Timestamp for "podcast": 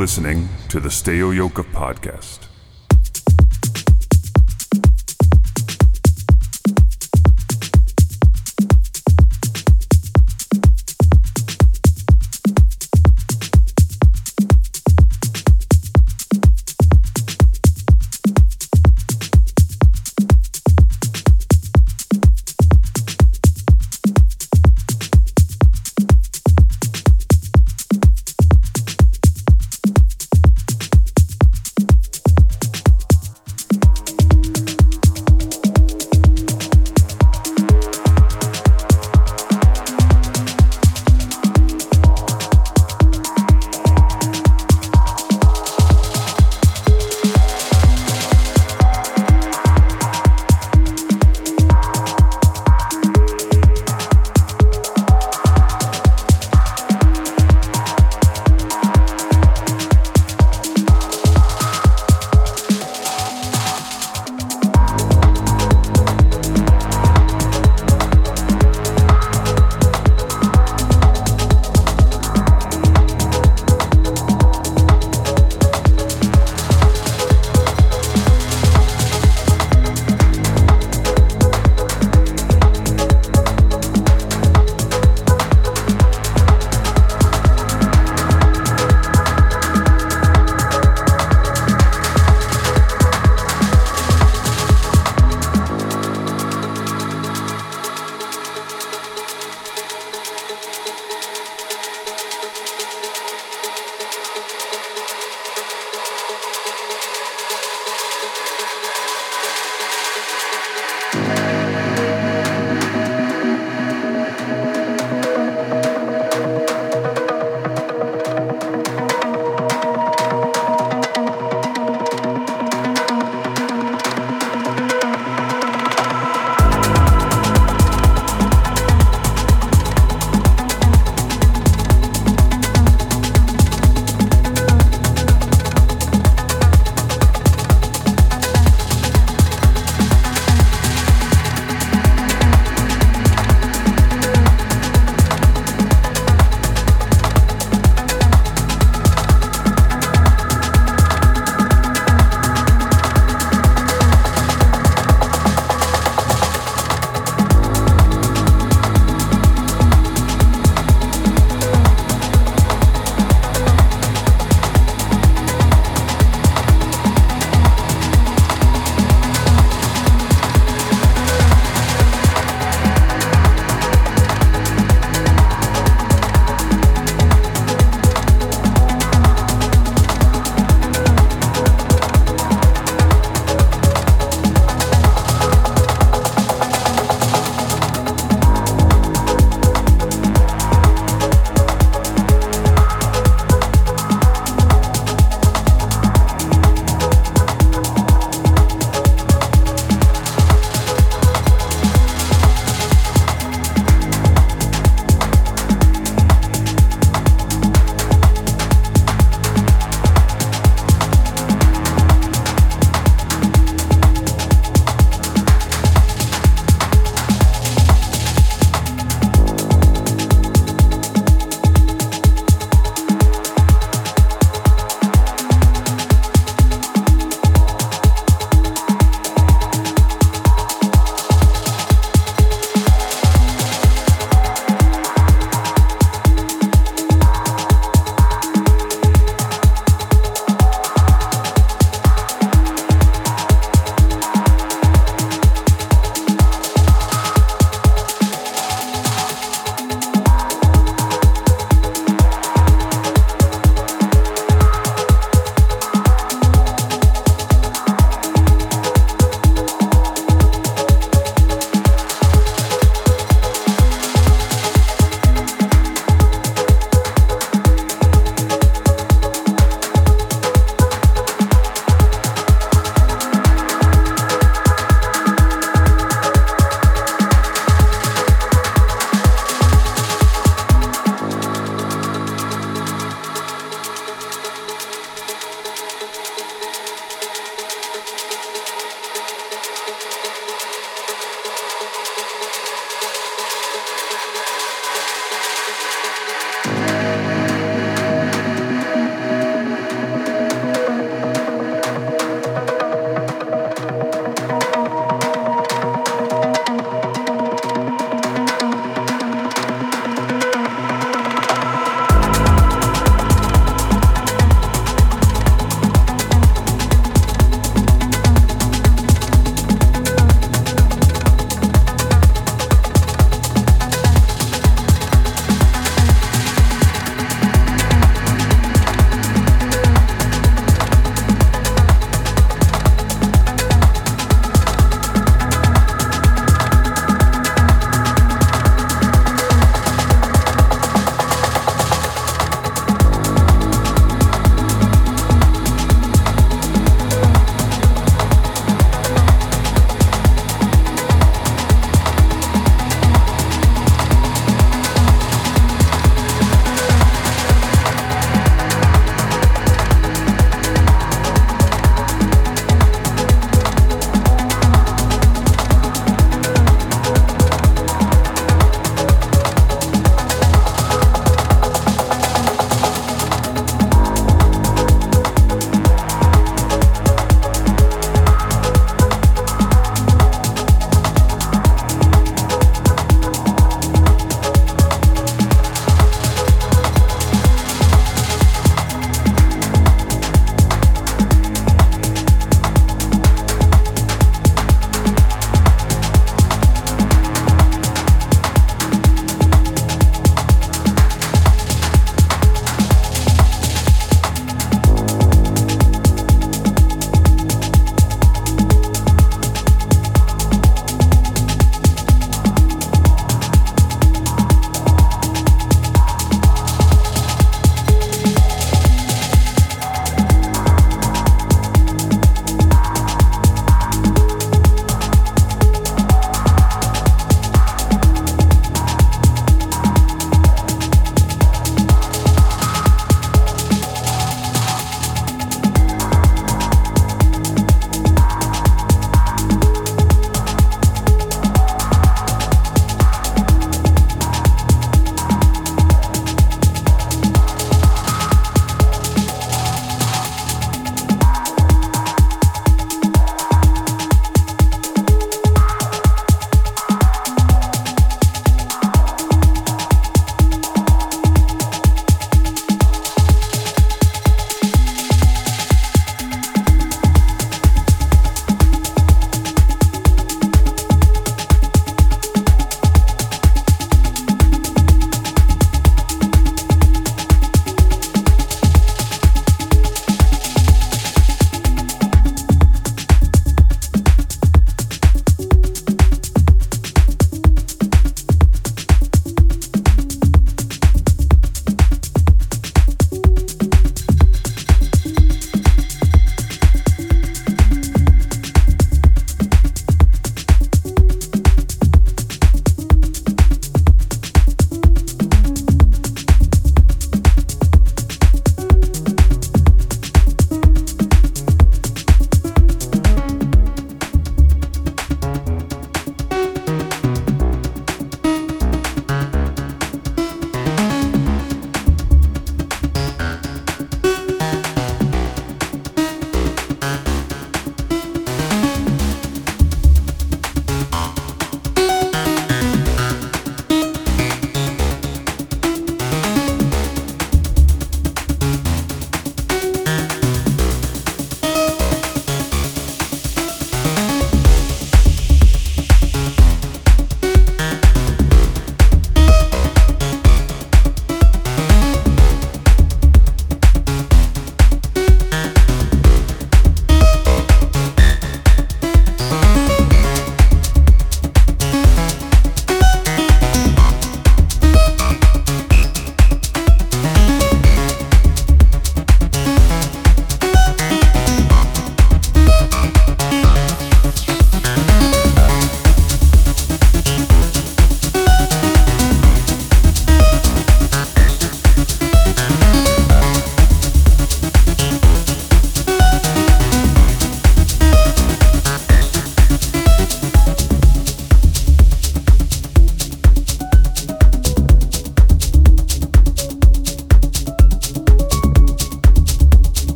1.62-2.49